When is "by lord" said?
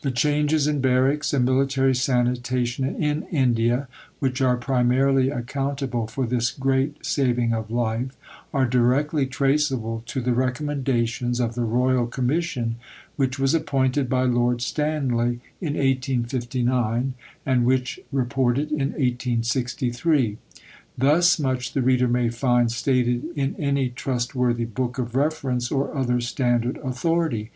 14.08-14.62